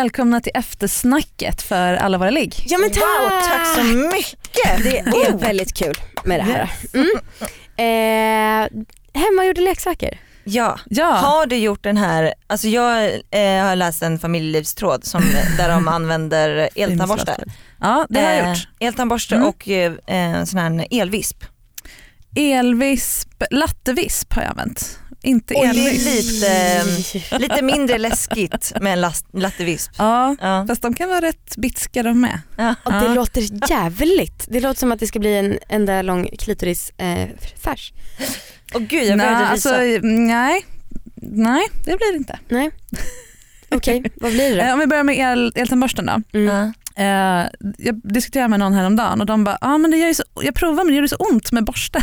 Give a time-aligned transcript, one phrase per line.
[0.00, 2.54] Välkomna till eftersnacket för alla våra ligg.
[2.66, 3.02] Ja men tack!
[3.22, 4.84] Wow, tack så mycket!
[4.84, 6.70] Det är väldigt kul med det här.
[6.94, 7.10] Mm.
[7.76, 8.84] Eh,
[9.22, 10.20] hemmagjorda leksaker.
[10.44, 10.78] Ja.
[10.90, 15.22] Ja, Har du gjort den här, alltså jag eh, har läst en familjelivstråd som,
[15.56, 17.44] där de använder eltandborste.
[17.80, 18.68] ja det har jag Eh, gjort.
[18.80, 19.48] Eltandborste Mm.
[19.48, 21.44] och eh, sån här elvisp.
[22.36, 24.98] Elvisp, lattevisp har jag använt.
[25.26, 26.42] Inte det är elvisp.
[26.42, 29.90] lite, lite mindre läskigt med en last- lattevisp.
[29.98, 30.64] Ja, Ja.
[30.68, 32.40] fast de kan vara rätt bitska de med.
[32.56, 32.74] Ja.
[32.84, 33.14] Och det Ja.
[33.14, 34.46] låter jävligt.
[34.48, 36.94] Det låter som att det ska bli en enda lång klitorisfärs.
[36.98, 37.28] Eh,
[37.62, 37.92] färs.
[38.74, 40.00] Och gud jag nej, började alltså, risa.
[40.06, 40.64] nej,
[41.22, 42.38] nej, det blir det inte.
[42.48, 42.70] Nej.
[43.70, 44.72] Okej, vad blir det Eh, då?
[44.74, 46.38] om vi börjar med el, eltandborsten då.
[46.38, 46.72] Mm.
[46.96, 47.46] Eh,
[47.78, 50.54] jag diskuterade med någon häromdagen och de bara, ah, men det gör ju så, jag
[50.54, 51.98] provar men det gör det så ont med borste.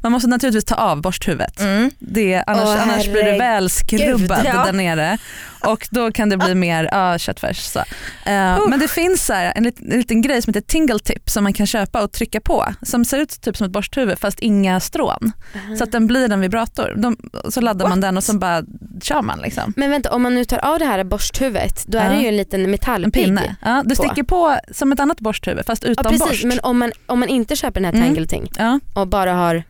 [0.00, 1.60] Man måste naturligtvis ta av borsthuvudet.
[1.60, 1.90] Mm.
[1.98, 4.64] Det, annars, Åh, annars blir det väl skrubbad ja.
[4.64, 5.18] där nere
[5.66, 7.58] och då kan det bli mer ja, köttfärs.
[7.58, 7.78] Så.
[7.78, 11.30] Eh, men det finns så här, en, lit, en liten grej som heter tingle tip
[11.30, 14.40] som man kan köpa och trycka på som ser ut typ som ett borsthuvud fast
[14.40, 15.32] inga strån.
[15.78, 16.94] Så att den blir en vibrator.
[16.96, 17.16] De,
[17.50, 18.62] så laddar man den och så bara
[19.02, 19.38] kör man.
[19.40, 19.72] Liksom.
[19.76, 22.10] Men vänta, om man nu tar av det här borsthuvudet, då är Ja.
[22.16, 23.12] det ju en liten En metallpigg.
[23.24, 23.56] pinne.
[23.62, 26.44] Ja, du sticker på som ett annat borsthuvud fast Ja utan precis, borst.
[26.44, 28.04] men om man, om man inte köper den här Mm.
[28.06, 28.80] Tangle Ting Ja.
[28.94, 29.62] och bara har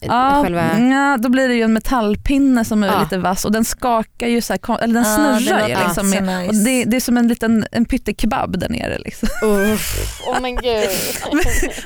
[0.00, 0.78] Ja, själva...
[0.78, 3.00] ja, då blir det ju en metallpinne som är Ja.
[3.02, 6.10] lite vass och den skakar ju så här, eller den Ja, snurrar det ju liksom.
[6.10, 6.48] med, nice.
[6.48, 8.98] och det, det är som en liten en pyttekebab där nere.
[8.98, 9.28] Liksom.
[9.42, 10.56] Uff, oh men.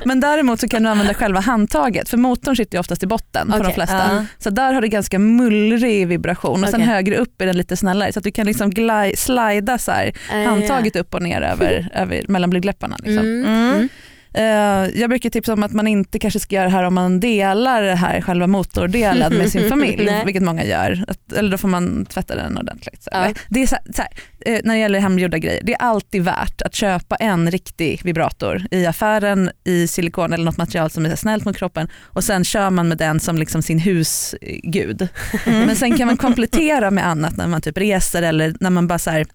[0.05, 3.51] Men däremot så kan du använda själva handtaget för motorn sitter ju oftast i botten
[3.51, 3.95] på de flesta.
[3.97, 4.25] ja.
[4.39, 8.13] Så där har det ganska mullrig vibration och sen högre upp är den lite snällare
[8.13, 10.13] så att du kan liksom glide, slida så här,
[10.45, 12.97] handtaget upp och ner över, över, mellan blygdläpparna.
[13.03, 13.25] Liksom.
[13.25, 13.45] Mm.
[13.45, 13.89] Mm.
[14.35, 14.89] Mm.
[14.89, 17.19] Eh, jag brukar tipsa om att man inte kanske ska göra det här om man
[17.19, 21.05] delar det här själva motordelen med sin familj, vilket många gör.
[21.07, 23.07] Att, eller då får man tvätta den ordentligt.
[23.11, 23.33] Ja.
[23.49, 24.11] Det är så, så här,
[24.45, 28.65] eh, när det gäller hemgjorda grejer, det är alltid värt att köpa en riktig vibrator
[28.71, 32.69] i affären i silikon eller något material som är snällt mot kroppen och sen kör
[32.69, 35.07] man med den som liksom sin husgud.
[35.45, 38.99] Men sen kan man komplettera med annat när man typ reser eller när man bara
[38.99, 39.25] så här,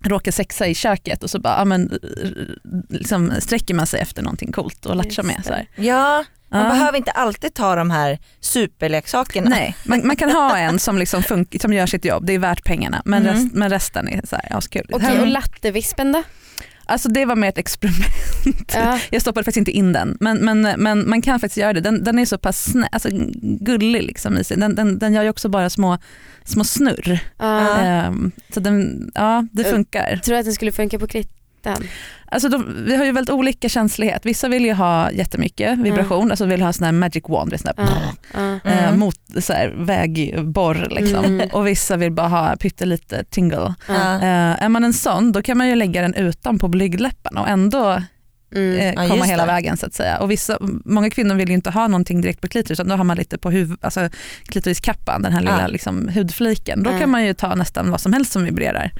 [0.00, 2.30] råkar sexa i köket och så bara, ja, men, eh,
[2.88, 5.42] liksom sträcker man sig efter någonting coolt och latchar med.
[5.46, 5.68] Så här.
[5.76, 6.68] Ja, man Ja.
[6.68, 9.50] behöver inte alltid ta de här superleksakerna.
[9.50, 11.22] Nej, man, man kan ha en som, liksom
[11.60, 13.34] som gör sitt jobb, det är värt pengarna men, Mm.
[13.34, 14.86] rest, men resten är så här, askul.
[14.92, 16.22] Okej, och lattevispen då?
[16.88, 18.72] Alltså det var mer ett experiment.
[18.74, 18.98] Ja.
[19.10, 21.80] Jag stoppade faktiskt inte in den men, men, men man kan faktiskt göra det.
[21.80, 23.08] Den, den är så pass snä, alltså,
[23.42, 24.56] gullig liksom i sig.
[24.56, 25.98] Den, den, den gör ju också bara små,
[26.44, 27.20] små snurr.
[27.36, 27.78] Ja.
[27.78, 30.16] Ehm, så den, ja, det funkar.
[30.16, 31.06] Tror du att den skulle funka på
[31.76, 31.88] klittan?
[32.30, 34.26] Alltså de, vi har ju väldigt olika känslighet.
[34.26, 37.86] Vissa vill ju ha jättemycket vibration, alltså vill ha sån här magic wand, sån här,
[37.86, 38.14] Ja.
[38.64, 38.70] Ja.
[38.70, 38.98] eh, Mm.
[39.00, 41.24] mot så här, vägborr liksom.
[41.24, 41.48] Mm.
[41.52, 43.74] Och vissa vill bara ha pyttelite tingle.
[43.88, 44.14] Ja.
[44.14, 47.48] Eh, är man en sån då kan man ju lägga den utan på blygdläpparna och
[47.48, 48.02] ändå
[48.54, 48.78] Mm.
[48.78, 49.52] eh, Ja, komma just hela det.
[49.52, 50.18] vägen så att säga.
[50.18, 53.04] Och vissa, många kvinnor vill ju inte ha någonting direkt på klitoris utan då har
[53.04, 54.08] man lite på huvud, alltså
[54.46, 55.66] klitoriskappan, den här lilla Ja.
[55.66, 56.82] liksom, hudfliken.
[56.82, 56.98] Då Ja.
[56.98, 58.90] kan man ju ta nästan vad som helst som vibrerar.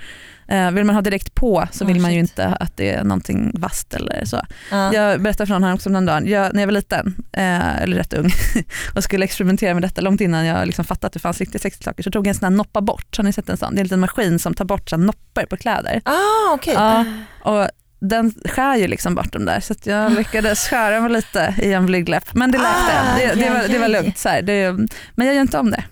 [0.49, 3.51] Eh, vill man ha direkt på så vill man ju inte att det är någonting
[3.55, 4.41] vasst eller så.
[4.71, 4.95] Ja.
[4.95, 7.83] Jag berättade för någon här också om den dagen, jag, när jag var liten, eh,
[7.83, 8.31] eller rätt ung,
[8.95, 12.03] och skulle experimentera med detta långt innan jag liksom fattade att det fanns riktiga sexleksaker
[12.03, 13.17] så tog jag en sån här noppa bort.
[13.17, 13.75] Har ni sett en sån?
[13.75, 16.01] Det är en liten maskin som tar bort så här noppor på kläder.
[16.05, 16.75] Ah, okej.
[16.75, 17.05] Ja,
[17.43, 17.69] och
[18.01, 21.87] den skär ju liksom bort dem där så jag lyckades skära mig lite i en
[21.87, 22.35] blygdläpp.
[22.35, 24.19] Men det läkte, Ah, det, det, ja, var, det var lugnt.
[24.19, 24.43] Så här.
[24.43, 24.73] Det,
[25.15, 25.85] men jag gör inte om det.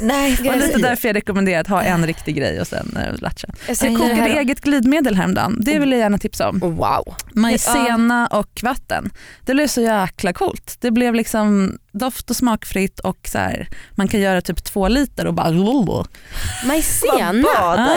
[0.00, 3.20] Nej, Det var lite därför jag rekommenderar att ha en riktig grej och sen eh,
[3.20, 3.48] latcha.
[3.68, 6.58] Jag Jag kokade eget glidmedel häromdagen, det vill jag gärna tipsa om.
[6.58, 7.14] Wow.
[7.32, 9.10] Majsena och vatten.
[9.44, 10.76] Det blev så jäkla coolt.
[10.80, 15.26] Det blev liksom doft och smakfritt och så här, man kan göra typ två liter
[15.26, 16.06] och bara lolo.
[16.66, 17.88] Majsena.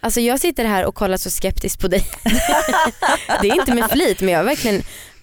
[0.00, 2.04] Alltså jag sitter här och kollar så skeptiskt på dig.
[3.42, 4.76] det är inte med flit men jag verkligen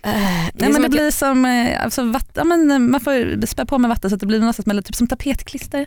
[0.04, 3.02] eh, är Nej, men det att blir som, eh, alltså, vatt, ja, men, eh, man
[3.02, 5.86] får spä på med vatten så att det blir något med, typ som tapetklister.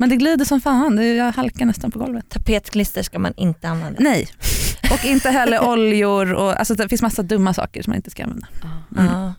[0.00, 2.28] Men det glider som fan, jag halkar nästan på golvet.
[2.28, 4.00] Tapetklister ska man inte använda.
[4.00, 4.28] Nej,
[4.92, 6.32] och inte heller oljor.
[6.32, 8.46] Och, alltså, det finns massa dumma saker som man inte ska använda.
[8.98, 9.12] Mm.
[9.12, 9.34] Ja.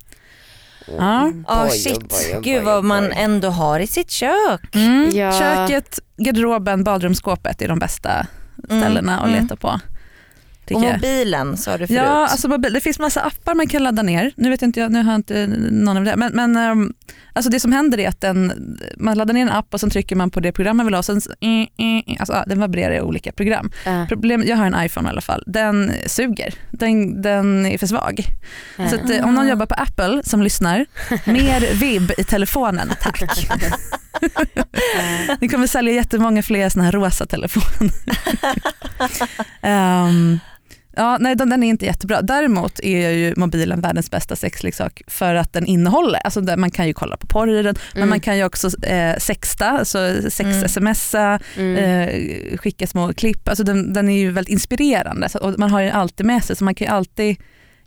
[0.87, 1.31] Ja.
[1.45, 4.75] Ah, Oj, shit, gud vad man ändå har i sitt kök.
[4.75, 5.09] Mm.
[5.13, 5.39] Ja.
[5.39, 8.27] Köket, garderoben, badrumsskåpet är de bästa
[8.65, 9.41] ställena att mm.
[9.41, 9.79] leta på.
[10.75, 11.97] Och mobilen sa du förut.
[11.97, 14.31] Ja, alltså mobil, det finns massa appar man kan ladda ner.
[14.37, 16.15] Nu vet inte jag, nu har jag inte någon av det.
[16.15, 16.93] Men, men ehm,
[17.33, 18.53] alltså det som händer är att den,
[18.97, 20.99] man laddar ner en app och sen trycker man på det program man vill ha.
[20.99, 23.71] och Sen, så- mm, mm, alltså, den vibrerar i olika program.
[23.85, 24.05] Ja.
[24.09, 25.43] Problem, jag har en iPhone i alla fall.
[25.47, 26.53] Den suger.
[26.71, 28.23] Den, den är för svag.
[28.77, 28.87] Ja.
[28.89, 30.85] Så att, eh, om någon jobbar på Apple som lyssnar,
[31.25, 33.21] mer vibb i telefonen tack.
[35.41, 37.91] Ni kommer sälja jättemånga fler såna här rosa telefoner.
[39.61, 40.39] Ehm,
[40.95, 42.21] ja, nej, den, den är inte jättebra.
[42.21, 46.87] Däremot är ju mobilen världens bästa sexleksak för att den innehåller, alltså där man kan
[46.87, 48.09] ju kolla på porr i den, men Mm.
[48.09, 49.97] man kan ju också eh, sexta, alltså
[50.29, 51.75] sex-smsa, Mm.
[51.77, 53.47] eh, skicka små klipp.
[53.49, 56.55] Alltså den, den är ju väldigt inspirerande så, och man har ju alltid med sig
[56.55, 57.37] så man kan ju alltid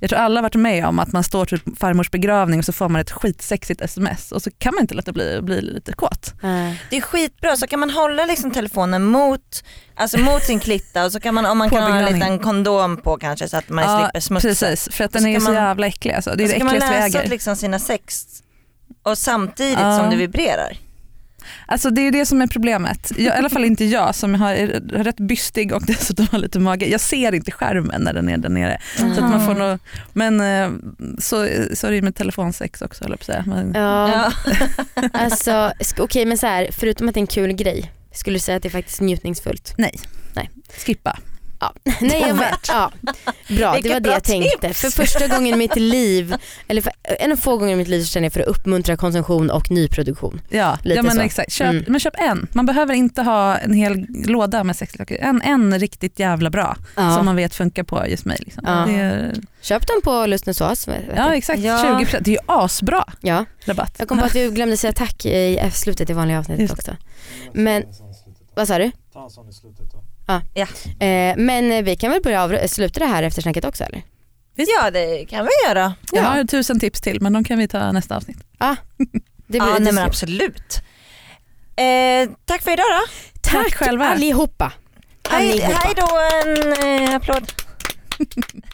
[0.05, 2.73] jag tror alla har varit med om att man står till farmors begravning och så
[2.73, 5.93] får man ett skitsexigt sms och så kan man inte låta bli att bli lite
[5.93, 6.35] kåt.
[6.43, 9.65] Eh, Det är skitbra, så kan man hålla liksom telefonen mot,
[9.97, 12.39] alltså mot sin klitta och så kan man, om man På kan ha en liten
[12.39, 14.49] kondom på kanske så att man Ja, slipper smutsa.
[14.49, 16.13] Precis, för att den är så man- jävla äcklig.
[16.13, 16.31] Alltså.
[16.37, 18.25] Det är det så kan man läsa liksom sina sex
[19.03, 19.99] och samtidigt Ja.
[19.99, 20.77] som det vibrerar.
[21.67, 23.13] Alltså det är det som är problemet.
[23.17, 26.59] Jag, I alla fall inte jag som har, är rätt bystig och dessutom har lite
[26.59, 26.87] mage.
[26.87, 28.79] Jag ser inte skärmen när den är där nere.
[28.97, 29.79] Så att man får nog,
[30.13, 30.71] men eh,
[31.19, 33.71] så, så är det ju med telefonsex också höll jag på att säga.
[33.75, 34.33] Ja, Ja.
[35.13, 38.57] alltså okej men så här, förutom att det är en kul grej, skulle du säga
[38.57, 39.75] att det är faktiskt njutningsfullt?
[39.77, 40.01] nej.
[40.35, 40.51] Nej.
[40.87, 41.19] skippa.
[41.61, 41.75] Ja.
[42.01, 42.69] Nej, jag vet.
[42.69, 42.93] Ja.
[43.49, 44.69] Bra, det var det jag tänkte.
[44.69, 44.81] tips.
[44.81, 46.35] För första gången i mitt liv,
[46.69, 48.97] eller för en av få gånger i mitt liv så känner jag för att uppmuntra
[48.97, 50.41] konsumtion och nyproduktion.
[50.49, 51.21] Ja, Lite ja men så.
[51.21, 51.53] exakt.
[51.53, 51.85] Köp, Mm.
[51.89, 52.49] men köp en.
[52.53, 55.19] Man behöver inte ha en hel låda med sexleksaker.
[55.25, 58.37] En, en riktigt jävla bra som man vet funkar på just mig.
[58.41, 58.63] Liksom.
[58.67, 58.73] Ja.
[58.87, 61.13] Det är, Köp dem på du.
[61.17, 61.79] ja exakt, Ja.
[62.01, 62.17] 20%.
[62.21, 63.45] Det är ju asbra ja.
[63.65, 63.95] rabatt.
[63.99, 66.97] Jag kom på att du glömde säga tack i slutet i vanliga avsnittet Just också.
[67.53, 67.83] Men,
[68.57, 68.91] vad sa du?
[69.13, 70.05] Ta en sån i slutet då.
[70.27, 74.03] Eh, men eh, vi kan väl börja av, sluta det här eftersnacket också eller?
[74.57, 75.95] ja det kan vi göra.
[76.13, 76.29] Jag Ja.
[76.29, 78.39] har tusen tips till men de kan vi ta nästa avsnitt.
[79.47, 80.79] Det blir ja, nej, men absolut.
[81.77, 83.07] Eh, tack för idag då.
[83.43, 84.09] Tack själva.
[84.09, 84.73] allihopa.
[85.31, 85.79] Hej, Allihopa.
[85.85, 86.21] hej då,
[86.83, 87.53] en eh, applåd.